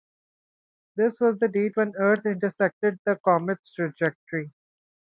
[0.95, 4.51] This was the date when Earth intersected the comet's trajectory.